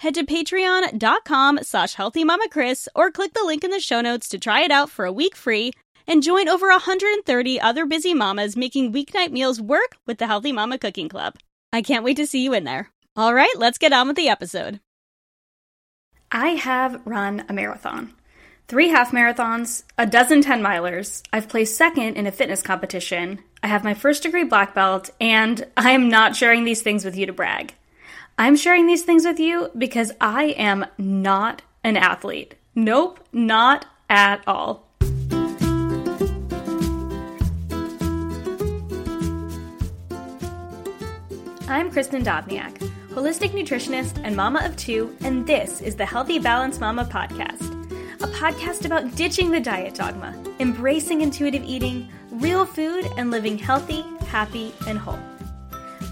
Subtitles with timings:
[0.00, 4.62] head to patreon.com slash healthymamakris or click the link in the show notes to try
[4.62, 5.72] it out for a week free
[6.06, 10.78] and join over 130 other busy mamas making weeknight meals work with the Healthy Mama
[10.78, 11.34] Cooking Club.
[11.72, 12.90] I can't wait to see you in there.
[13.16, 14.80] All right, let's get on with the episode.
[16.30, 18.12] I have run a marathon.
[18.68, 21.22] Three half marathons, a dozen 10 milers.
[21.32, 23.38] I've placed second in a fitness competition.
[23.62, 27.16] I have my first degree black belt, and I am not sharing these things with
[27.16, 27.74] you to brag.
[28.38, 32.54] I'm sharing these things with you because I am not an athlete.
[32.74, 34.86] Nope, not at all.
[41.68, 42.76] I'm Kristen Dovniak,
[43.08, 47.72] holistic nutritionist and mama of two, and this is the Healthy Balance Mama podcast,
[48.22, 54.04] a podcast about ditching the diet dogma, embracing intuitive eating, real food, and living healthy,
[54.26, 55.18] happy, and whole.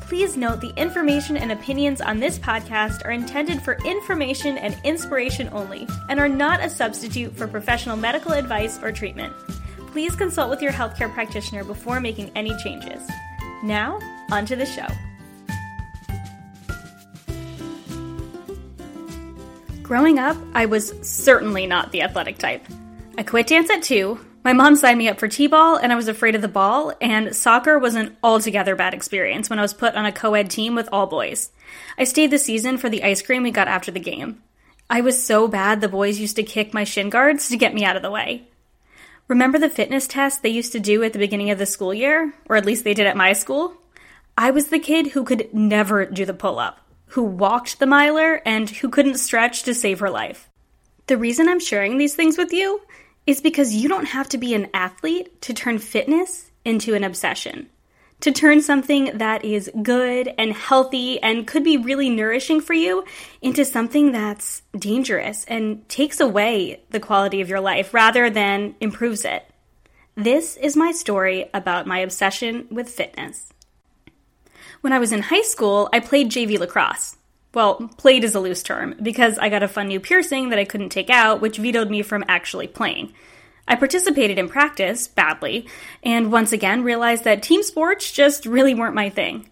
[0.06, 5.48] Please note the information and opinions on this podcast are intended for information and inspiration
[5.52, 9.32] only and are not a substitute for professional medical advice or treatment.
[9.92, 13.02] Please consult with your healthcare practitioner before making any changes.
[13.62, 13.98] Now,
[14.30, 14.86] onto the show.
[19.82, 22.64] Growing up, I was certainly not the athletic type.
[23.16, 25.96] I quit dance at two, my mom signed me up for T ball, and I
[25.96, 29.72] was afraid of the ball, and soccer was an altogether bad experience when I was
[29.72, 31.50] put on a co ed team with all boys.
[31.96, 34.42] I stayed the season for the ice cream we got after the game.
[34.90, 37.84] I was so bad the boys used to kick my shin guards to get me
[37.84, 38.46] out of the way.
[39.28, 42.34] Remember the fitness test they used to do at the beginning of the school year?
[42.46, 43.74] Or at least they did at my school?
[44.36, 48.42] I was the kid who could never do the pull up, who walked the miler,
[48.44, 50.50] and who couldn't stretch to save her life.
[51.06, 52.82] The reason I'm sharing these things with you
[53.26, 57.68] is because you don't have to be an athlete to turn fitness into an obsession.
[58.20, 63.04] To turn something that is good and healthy and could be really nourishing for you
[63.42, 69.24] into something that's dangerous and takes away the quality of your life rather than improves
[69.24, 69.44] it.
[70.14, 73.52] This is my story about my obsession with fitness.
[74.80, 77.16] When I was in high school, I played JV lacrosse.
[77.54, 80.64] Well, played is a loose term, because I got a fun new piercing that I
[80.64, 83.14] couldn't take out, which vetoed me from actually playing.
[83.66, 85.68] I participated in practice, badly,
[86.02, 89.48] and once again realized that team sports just really weren't my thing.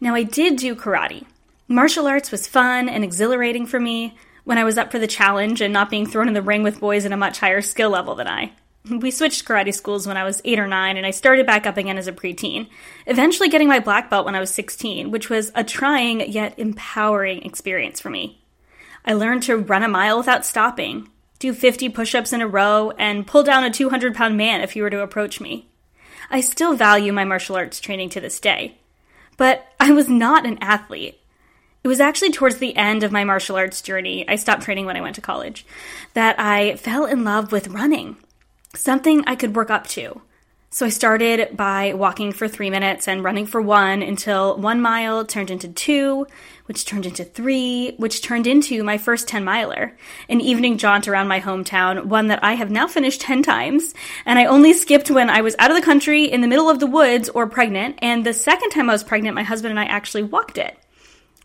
[0.00, 1.26] Now, I did do karate.
[1.68, 5.60] Martial arts was fun and exhilarating for me when I was up for the challenge
[5.60, 8.14] and not being thrown in the ring with boys at a much higher skill level
[8.14, 8.52] than I.
[8.90, 11.76] We switched karate schools when I was 8 or 9, and I started back up
[11.76, 12.68] again as a preteen,
[13.06, 17.44] eventually getting my black belt when I was 16, which was a trying yet empowering
[17.44, 18.42] experience for me.
[19.04, 22.90] I learned to run a mile without stopping, do 50 push ups in a row,
[22.98, 25.68] and pull down a 200 pound man if he were to approach me.
[26.28, 28.78] I still value my martial arts training to this day.
[29.36, 31.20] But I was not an athlete.
[31.84, 34.96] It was actually towards the end of my martial arts journey, I stopped training when
[34.96, 35.66] I went to college,
[36.14, 38.16] that I fell in love with running
[38.74, 40.22] something I could work up to.
[40.70, 45.26] So I started by walking for three minutes and running for one until one mile
[45.26, 46.26] turned into two,
[46.64, 49.94] which turned into three, which turned into my first 10 miler,
[50.30, 53.92] an evening jaunt around my hometown, one that I have now finished 10 times.
[54.24, 56.80] And I only skipped when I was out of the country, in the middle of
[56.80, 57.98] the woods, or pregnant.
[58.00, 60.78] And the second time I was pregnant, my husband and I actually walked it.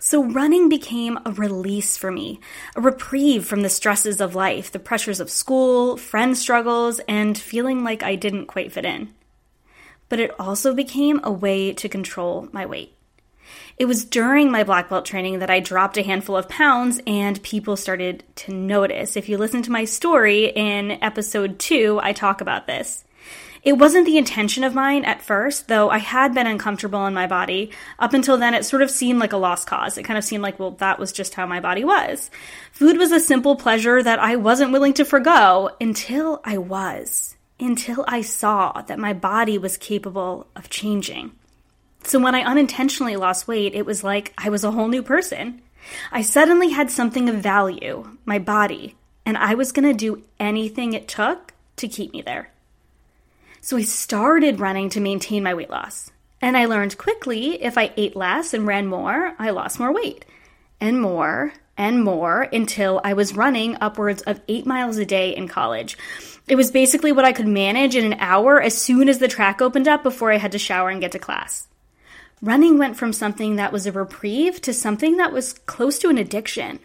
[0.09, 2.39] So running became a release for me,
[2.77, 7.83] a reprieve from the stresses of life, the pressures of school, friend struggles, and feeling
[7.83, 9.13] like I didn't quite fit in.
[10.07, 12.95] But it also became a way to control my weight.
[13.77, 17.43] It was during my black belt training that I dropped a handful of pounds and
[17.43, 19.17] people started to notice.
[19.17, 23.03] If you listen to my story in episode two, I talk about this.
[23.67, 27.27] It wasn't the intention of mine at first, though I had been uncomfortable in my
[27.27, 27.71] body.
[27.99, 29.97] Up until then, it sort of seemed like a lost cause.
[29.97, 32.31] It kind of seemed like, well, that was just how my body was.
[32.71, 37.35] Food was a simple pleasure that I wasn't willing to forego until I was.
[37.59, 41.31] until I saw that my body was capable of changing.
[42.03, 45.61] So when I unintentionally lost weight, it was like I was a whole new person.
[46.11, 50.93] I suddenly had something of value, my body, and I was going to do anything
[50.93, 52.51] it took to keep me there.
[53.61, 56.11] So I started running to maintain my weight loss.
[56.41, 60.25] And I learned quickly if I ate less and ran more, I lost more weight.
[60.79, 65.47] And more and more until I was running upwards of eight miles a day in
[65.47, 65.97] college.
[66.47, 69.61] It was basically what I could manage in an hour as soon as the track
[69.61, 71.67] opened up before I had to shower and get to class.
[72.41, 76.17] Running went from something that was a reprieve to something that was close to an
[76.17, 76.79] addiction.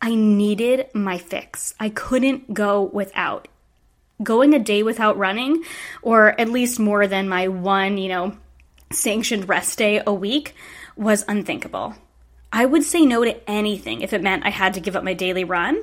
[0.00, 1.74] I needed my fix.
[1.78, 3.48] I couldn't go without.
[4.22, 5.64] Going a day without running,
[6.02, 8.36] or at least more than my one, you know,
[8.92, 10.54] sanctioned rest day a week,
[10.96, 11.94] was unthinkable.
[12.52, 15.14] I would say no to anything if it meant I had to give up my
[15.14, 15.82] daily run,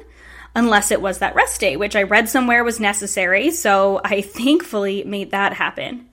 [0.56, 5.04] unless it was that rest day, which I read somewhere was necessary, so I thankfully
[5.04, 6.08] made that happen.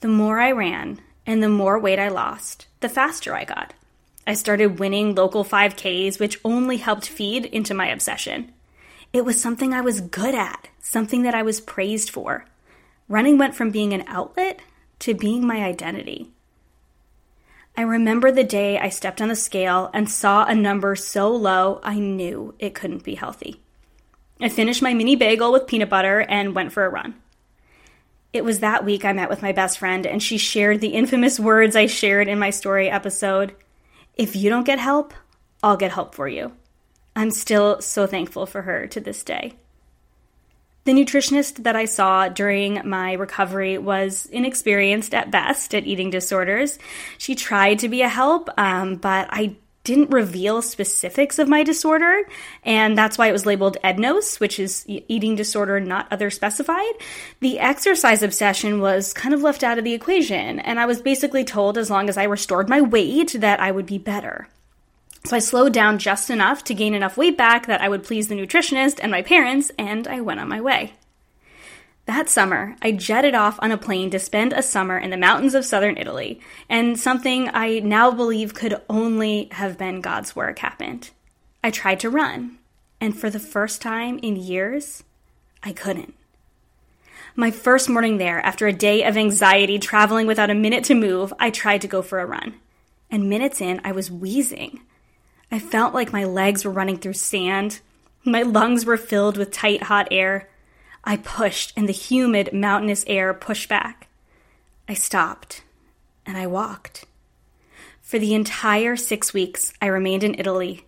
[0.00, 3.72] The more I ran and the more weight I lost, the faster I got.
[4.26, 8.52] I started winning local 5Ks, which only helped feed into my obsession.
[9.12, 12.44] It was something I was good at, something that I was praised for.
[13.08, 14.60] Running went from being an outlet
[15.00, 16.30] to being my identity.
[17.76, 21.80] I remember the day I stepped on the scale and saw a number so low
[21.82, 23.60] I knew it couldn't be healthy.
[24.40, 27.14] I finished my mini bagel with peanut butter and went for a run.
[28.32, 31.40] It was that week I met with my best friend, and she shared the infamous
[31.40, 33.54] words I shared in my story episode
[34.14, 35.14] If you don't get help,
[35.62, 36.52] I'll get help for you.
[37.16, 39.54] I'm still so thankful for her to this day.
[40.84, 46.78] The nutritionist that I saw during my recovery was inexperienced at best at eating disorders.
[47.18, 52.22] She tried to be a help, um, but I didn't reveal specifics of my disorder,
[52.64, 56.92] and that's why it was labeled EDNOS, which is eating disorder not other specified.
[57.40, 61.44] The exercise obsession was kind of left out of the equation, and I was basically
[61.44, 64.48] told as long as I restored my weight that I would be better.
[65.26, 68.28] So I slowed down just enough to gain enough weight back that I would please
[68.28, 70.92] the nutritionist and my parents, and I went on my way.
[72.04, 75.56] That summer, I jetted off on a plane to spend a summer in the mountains
[75.56, 81.10] of southern Italy, and something I now believe could only have been God's work happened.
[81.64, 82.58] I tried to run,
[83.00, 85.02] and for the first time in years,
[85.60, 86.14] I couldn't.
[87.34, 91.34] My first morning there, after a day of anxiety traveling without a minute to move,
[91.40, 92.54] I tried to go for a run.
[93.10, 94.82] And minutes in, I was wheezing.
[95.50, 97.80] I felt like my legs were running through sand.
[98.24, 100.48] My lungs were filled with tight, hot air.
[101.04, 104.08] I pushed, and the humid, mountainous air pushed back.
[104.88, 105.62] I stopped,
[106.24, 107.04] and I walked.
[108.02, 110.84] For the entire six weeks I remained in Italy,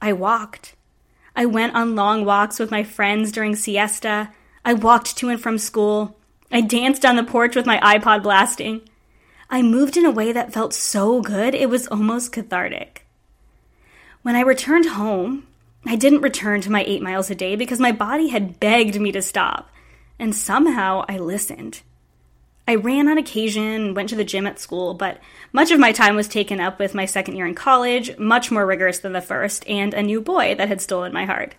[0.00, 0.74] I walked.
[1.34, 4.30] I went on long walks with my friends during siesta.
[4.64, 6.16] I walked to and from school.
[6.50, 8.82] I danced on the porch with my iPod blasting.
[9.48, 13.05] I moved in a way that felt so good it was almost cathartic.
[14.26, 15.46] When I returned home,
[15.86, 19.12] I didn't return to my eight miles a day because my body had begged me
[19.12, 19.70] to stop,
[20.18, 21.82] and somehow I listened.
[22.66, 25.20] I ran on occasion, went to the gym at school, but
[25.52, 28.66] much of my time was taken up with my second year in college, much more
[28.66, 31.54] rigorous than the first, and a new boy that had stolen my heart.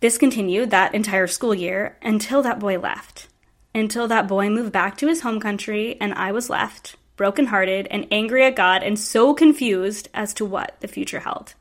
[0.00, 3.28] This continued that entire school year until that boy left.
[3.74, 8.06] Until that boy moved back to his home country and I was left, brokenhearted and
[8.10, 11.54] angry at God and so confused as to what the future held.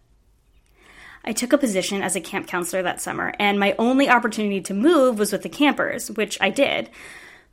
[1.23, 4.73] I took a position as a camp counselor that summer, and my only opportunity to
[4.73, 6.89] move was with the campers, which I did,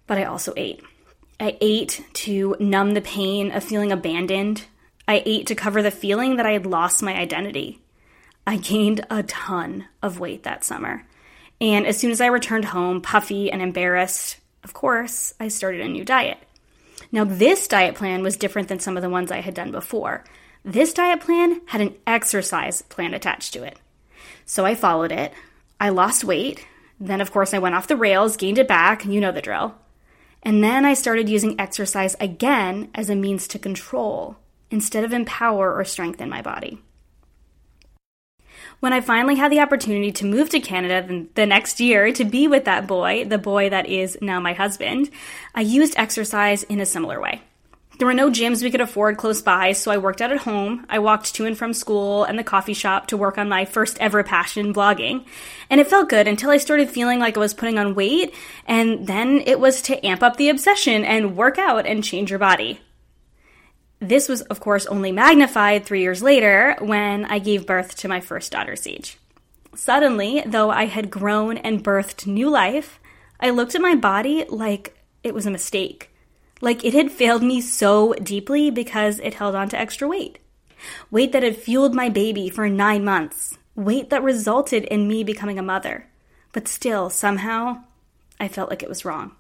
[0.07, 0.83] but I also ate.
[1.39, 4.65] I ate to numb the pain of feeling abandoned.
[5.07, 7.81] I ate to cover the feeling that I had lost my identity.
[8.47, 11.05] I gained a ton of weight that summer.
[11.61, 15.89] And as soon as I returned home, puffy and embarrassed, of course, I started a
[15.89, 16.39] new diet.
[17.13, 20.25] Now, this diet plan was different than some of the ones I had done before.
[20.69, 23.79] This diet plan had an exercise plan attached to it.
[24.45, 25.33] So I followed it.
[25.81, 26.67] I lost weight.
[27.01, 29.77] Then, of course, I went off the rails, gained it back, you know the drill.
[30.43, 34.37] And then I started using exercise again as a means to control
[34.71, 36.83] instead of empower or strengthen my body.
[38.81, 42.47] When I finally had the opportunity to move to Canada the next year to be
[42.47, 45.09] with that boy, the boy that is now my husband,
[45.55, 47.41] I used exercise in a similar way.
[47.99, 50.87] There were no gyms we could afford close by, so I worked out at home.
[50.89, 53.99] I walked to and from school and the coffee shop to work on my first
[53.99, 55.27] ever passion, blogging.
[55.69, 58.33] And it felt good until I started feeling like I was putting on weight,
[58.67, 62.39] and then it was to amp up the obsession and work out and change your
[62.39, 62.79] body.
[63.99, 68.21] This was, of course, only magnified three years later when I gave birth to my
[68.21, 69.19] first daughter, Sage.
[69.75, 73.01] Suddenly, though I had grown and birthed new life,
[73.41, 76.13] I looked at my body like it was a mistake.
[76.61, 80.39] Like it had failed me so deeply because it held on to extra weight.
[81.11, 83.59] Weight that had fueled my baby for nine months.
[83.75, 86.07] Weight that resulted in me becoming a mother.
[86.53, 87.85] But still, somehow,
[88.41, 89.33] I felt like it was wrong.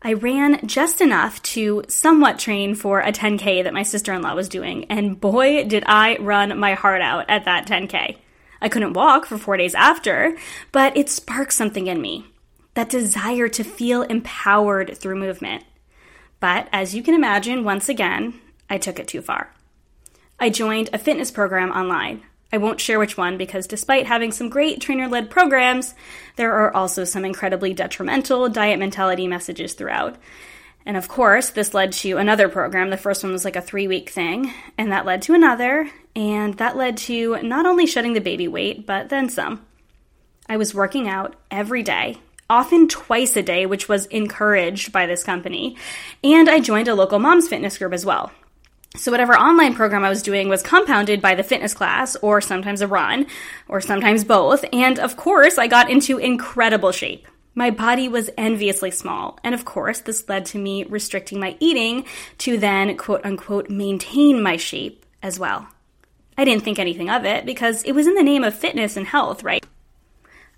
[0.00, 4.34] I ran just enough to somewhat train for a 10K that my sister in law
[4.34, 8.16] was doing, and boy, did I run my heart out at that 10K.
[8.60, 10.36] I couldn't walk for four days after,
[10.70, 12.26] but it sparked something in me
[12.74, 15.64] that desire to feel empowered through movement.
[16.40, 18.40] But as you can imagine, once again,
[18.70, 19.52] I took it too far.
[20.38, 22.22] I joined a fitness program online.
[22.52, 25.94] I won't share which one because despite having some great trainer led programs,
[26.36, 30.16] there are also some incredibly detrimental diet mentality messages throughout.
[30.86, 32.88] And of course, this led to another program.
[32.88, 36.54] The first one was like a three week thing, and that led to another, and
[36.54, 39.66] that led to not only shedding the baby weight, but then some.
[40.48, 42.16] I was working out every day,
[42.50, 45.76] often twice a day, which was encouraged by this company,
[46.24, 48.32] and I joined a local mom's fitness group as well.
[48.96, 52.80] So, whatever online program I was doing was compounded by the fitness class, or sometimes
[52.80, 53.26] a run,
[53.68, 54.64] or sometimes both.
[54.72, 57.28] And of course, I got into incredible shape.
[57.54, 59.38] My body was enviously small.
[59.42, 62.04] And of course, this led to me restricting my eating
[62.38, 65.68] to then, quote unquote, maintain my shape as well.
[66.38, 69.06] I didn't think anything of it because it was in the name of fitness and
[69.06, 69.66] health, right?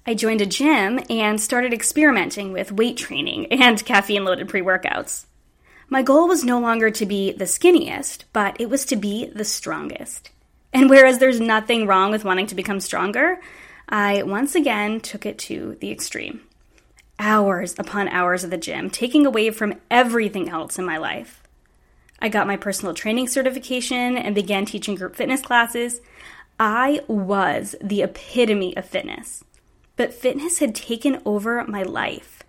[0.06, 5.26] I joined a gym and started experimenting with weight training and caffeine loaded pre workouts.
[5.88, 9.44] My goal was no longer to be the skinniest, but it was to be the
[9.44, 10.30] strongest.
[10.72, 13.40] And whereas there's nothing wrong with wanting to become stronger,
[13.88, 16.42] I once again took it to the extreme.
[17.18, 21.42] Hours upon hours of the gym, taking away from everything else in my life.
[22.22, 26.00] I got my personal training certification and began teaching group fitness classes.
[26.58, 29.42] I was the epitome of fitness,
[30.00, 32.42] but fitness had taken over my life.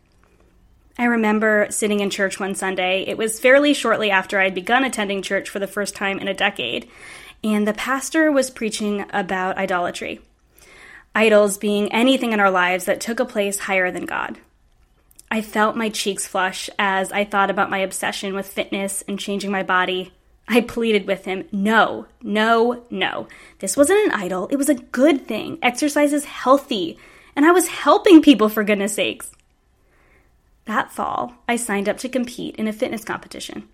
[0.98, 3.04] I remember sitting in church one Sunday.
[3.06, 6.34] It was fairly shortly after I'd begun attending church for the first time in a
[6.34, 6.88] decade,
[7.44, 10.22] and the pastor was preaching about idolatry.
[11.14, 14.38] Idols being anything in our lives that took a place higher than God.
[15.30, 19.52] I felt my cheeks flush as I thought about my obsession with fitness and changing
[19.52, 20.14] my body.
[20.48, 23.28] I pleaded with him, no, no, no.
[23.60, 24.48] This wasn't an idol.
[24.52, 25.60] It was a good thing.
[25.62, 26.98] Exercise is healthy.
[27.36, 29.32] And I was helping people for goodness sakes.
[30.66, 33.68] That fall, I signed up to compete in a fitness competition.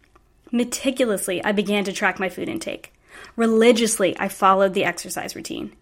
[0.51, 2.93] Meticulously, I began to track my food intake.
[3.35, 5.73] Religiously, I followed the exercise routine.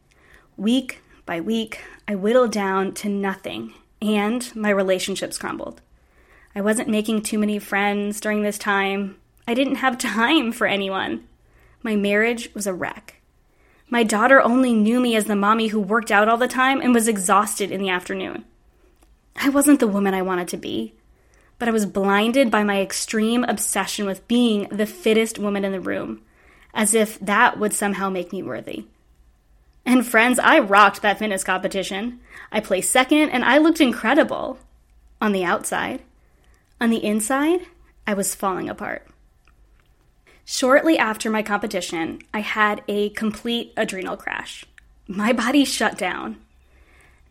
[0.58, 5.82] Week by week, I whittled down to nothing, and my relationships crumbled.
[6.56, 9.18] I wasn't making too many friends during this time.
[9.48, 11.28] I didn't have time for anyone.
[11.84, 13.15] My marriage was a wreck.
[13.90, 16.94] My daughter only knew me as the mommy who worked out all the time and
[16.94, 18.46] was exhausted in the afternoon.
[19.36, 20.94] I wasn't the woman I wanted to be,
[21.60, 25.80] but I was blinded by my extreme obsession with being the fittest woman in the
[25.80, 26.22] room,
[26.74, 28.86] as if that would somehow make me worthy.
[29.86, 32.20] And friends, I rocked that fitness competition.
[32.52, 34.58] I placed second and I looked incredible
[35.22, 36.02] on the outside.
[36.82, 37.62] On the inside,
[38.08, 39.08] I was falling apart.
[40.46, 44.64] Shortly after my competition, I had a complete adrenal crash.
[45.08, 46.38] My body shut down.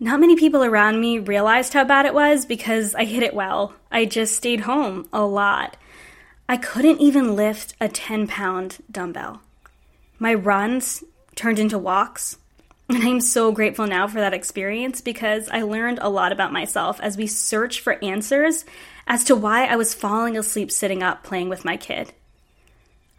[0.01, 3.75] Not many people around me realized how bad it was because I hid it well.
[3.91, 5.77] I just stayed home a lot.
[6.49, 9.41] I couldn't even lift a 10 pound dumbbell.
[10.19, 11.05] My runs
[11.37, 12.37] turned into walks.
[12.89, 17.01] And I'm so grateful now for that experience because I learned a lot about myself
[17.01, 18.65] as we searched for answers
[19.07, 22.13] as to why I was falling asleep sitting up playing with my kid.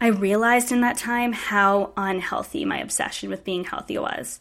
[0.00, 4.40] I realized in that time how unhealthy my obsession with being healthy was.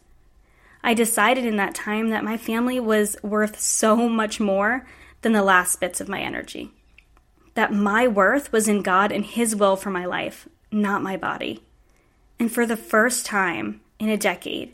[0.84, 4.86] I decided in that time that my family was worth so much more
[5.22, 6.72] than the last bits of my energy.
[7.56, 11.64] That my worth was in God and His will for my life, not my body.
[12.38, 14.74] And for the first time in a decade,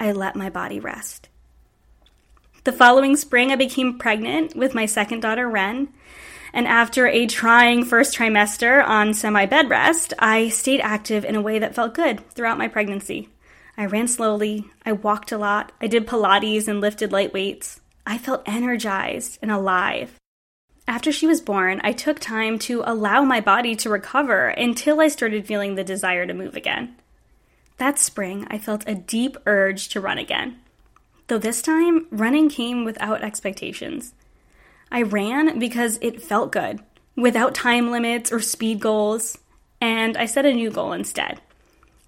[0.00, 1.28] I let my body rest.
[2.64, 5.88] The following spring, I became pregnant with my second daughter, Ren.
[6.52, 11.40] And after a trying first trimester on semi bed rest, I stayed active in a
[11.40, 13.30] way that felt good throughout my pregnancy.
[13.76, 17.80] I ran slowly, I walked a lot, I did Pilates and lifted light weights.
[18.06, 20.18] I felt energized and alive.
[20.86, 25.08] After she was born, I took time to allow my body to recover until I
[25.08, 26.96] started feeling the desire to move again.
[27.78, 30.58] That spring, I felt a deep urge to run again.
[31.28, 34.12] Though this time, running came without expectations.
[34.92, 36.78] I ran because it felt good,
[37.16, 39.36] without time limits or speed goals,
[39.80, 41.40] and I set a new goal instead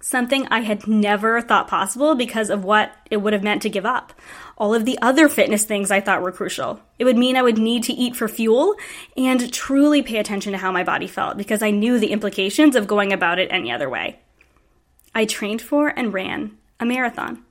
[0.05, 3.87] something I had never thought possible because of what it would have meant to give
[3.87, 4.13] up.
[4.55, 6.79] All of the other fitness things I thought were crucial.
[6.99, 8.75] It would mean I would need to eat for fuel
[9.17, 12.85] and truly pay attention to how my body felt because I knew the implications of
[12.85, 14.19] going about it any other way.
[15.15, 17.43] I trained for and ran a marathon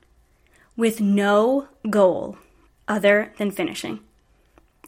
[0.77, 2.37] with no goal
[2.87, 3.99] other than finishing.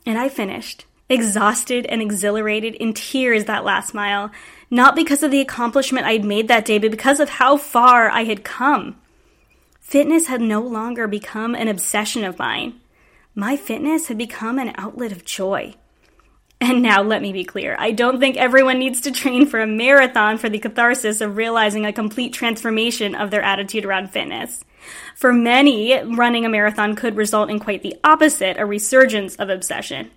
[0.08, 4.32] And I finished, exhausted and exhilarated, in tears that last mile,
[4.72, 8.24] not because of the accomplishment I'd made that day, but because of how far I
[8.24, 8.96] had come.
[9.82, 12.80] Fitness had no longer become an obsession of mine.
[13.36, 15.76] My fitness had become an outlet of joy.
[16.60, 19.68] And now let me be clear I don't think everyone needs to train for a
[19.68, 24.64] marathon for the catharsis of realizing a complete transformation of their attitude around fitness.
[25.16, 30.12] For many, running a marathon could result in quite the opposite a resurgence of obsession.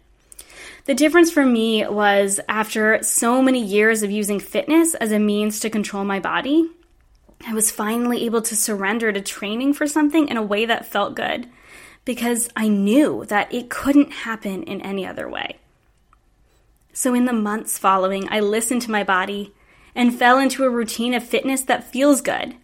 [0.87, 5.61] The difference for me was after so many years of using fitness as a means
[5.61, 6.69] to control my body,
[7.47, 11.15] I was finally able to surrender to training for something in a way that felt
[11.15, 11.49] good
[12.05, 15.59] because I knew that it couldn't happen in any other way.
[17.01, 19.55] So, in the months following, I listened to my body
[19.95, 22.57] and fell into a routine of fitness that feels good.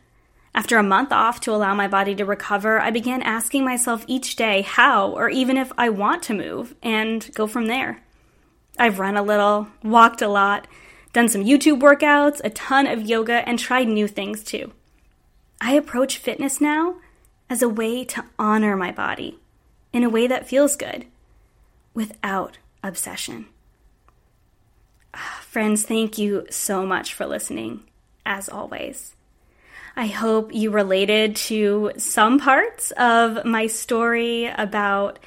[0.55, 4.37] After a month off to allow my body to recover, I began asking myself each
[4.37, 8.03] day how or even if I want to move and go from there.
[8.79, 10.67] I've run a little, walked a lot,
[11.15, 14.71] done some YouTube workouts, a ton of yoga, and tried new things too.
[15.63, 16.97] I approach fitness now
[17.49, 19.39] as a way to honor my body
[19.95, 21.07] in a way that feels good
[21.95, 23.47] without obsession.
[25.43, 27.83] Friends, thank you so much for listening,
[28.25, 29.15] as always.
[29.97, 35.19] I hope you related to some parts of my story about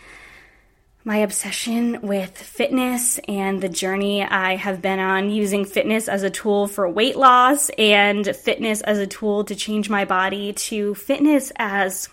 [1.03, 6.29] my obsession with fitness and the journey I have been on using fitness as a
[6.29, 11.51] tool for weight loss and fitness as a tool to change my body to fitness
[11.55, 12.09] as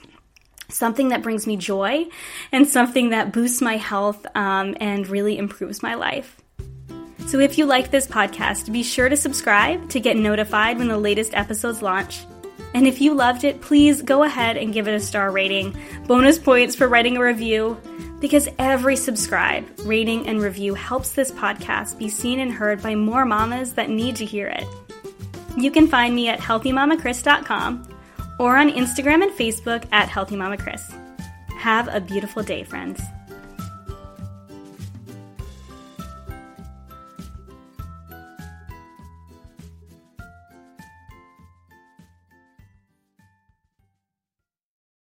[0.71, 2.07] something that brings me joy
[2.53, 6.41] and something that boosts my health um, and really improves my life.
[7.27, 10.99] So if you like this podcast, be sure to subscribe to get notified when the
[10.99, 12.25] latest episodes launch.
[12.73, 15.77] And if you loved it, please go ahead and give it a star rating.
[16.07, 17.81] Bonus points for writing a review
[18.21, 23.25] because every subscribe, rating, and review helps this podcast be seen and heard by more
[23.25, 24.67] mamas that need to hear it.
[25.57, 27.89] You can find me at healthymamakris.com
[28.39, 30.83] or on Instagram and Facebook at healthymamakris.
[31.57, 33.01] Have a beautiful day, friends.